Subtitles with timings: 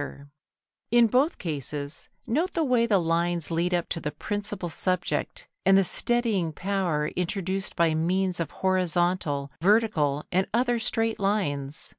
[0.00, 0.28] Photo Anderson]
[0.92, 5.76] In both cases note the way the lines lead up to the principal subject, and
[5.76, 11.94] the steadying power introduced by means of horizontal, vertical, and other straight lines.